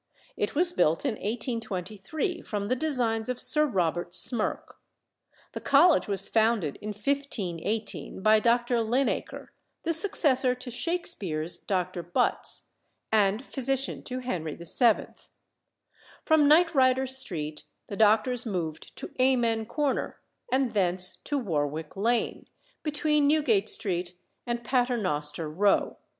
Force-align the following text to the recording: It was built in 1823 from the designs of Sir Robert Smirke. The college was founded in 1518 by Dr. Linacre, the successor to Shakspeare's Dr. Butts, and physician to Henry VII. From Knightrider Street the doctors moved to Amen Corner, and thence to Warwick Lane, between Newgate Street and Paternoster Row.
It 0.35 0.55
was 0.55 0.73
built 0.73 1.05
in 1.05 1.11
1823 1.11 2.41
from 2.41 2.69
the 2.69 2.75
designs 2.75 3.29
of 3.29 3.39
Sir 3.39 3.67
Robert 3.67 4.15
Smirke. 4.15 4.79
The 5.53 5.61
college 5.61 6.07
was 6.07 6.27
founded 6.27 6.79
in 6.81 6.89
1518 6.89 8.23
by 8.23 8.39
Dr. 8.39 8.77
Linacre, 8.81 9.49
the 9.83 9.93
successor 9.93 10.55
to 10.55 10.71
Shakspeare's 10.71 11.57
Dr. 11.59 12.01
Butts, 12.01 12.73
and 13.11 13.45
physician 13.45 14.01
to 14.05 14.21
Henry 14.21 14.55
VII. 14.55 15.05
From 16.25 16.49
Knightrider 16.49 17.07
Street 17.07 17.65
the 17.85 17.95
doctors 17.95 18.43
moved 18.43 18.95
to 18.95 19.11
Amen 19.21 19.67
Corner, 19.67 20.19
and 20.51 20.71
thence 20.73 21.17
to 21.17 21.37
Warwick 21.37 21.95
Lane, 21.95 22.47
between 22.81 23.27
Newgate 23.27 23.69
Street 23.69 24.17
and 24.47 24.63
Paternoster 24.63 25.47
Row. 25.47 25.97